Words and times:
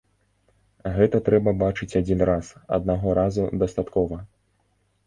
Гэта 0.95 1.21
трэба 1.27 1.53
бачыць 1.65 1.89
адзін 2.01 2.27
раз, 2.31 2.45
аднаго 2.79 3.07
разу 3.21 3.43
дастаткова. 3.67 4.15